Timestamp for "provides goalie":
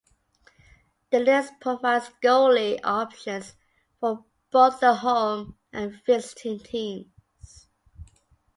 1.59-2.79